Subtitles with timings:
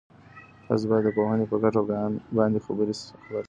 [0.67, 1.81] تاسو باید د پوهني په ګټه
[2.35, 3.07] باندي خبر سئ.